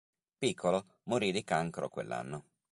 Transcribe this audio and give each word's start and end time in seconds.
Piccolo 0.39 0.87
morì 1.03 1.31
di 1.31 1.43
cancro 1.43 1.87
quell'anno. 1.87 2.43